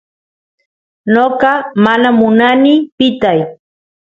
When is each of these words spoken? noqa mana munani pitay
noqa 1.13 1.51
mana 1.83 2.09
munani 2.19 2.73
pitay 2.97 3.39